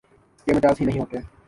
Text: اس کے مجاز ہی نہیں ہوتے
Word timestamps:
اس 0.37 0.43
کے 0.45 0.53
مجاز 0.53 0.81
ہی 0.81 0.85
نہیں 0.85 0.99
ہوتے 0.99 1.17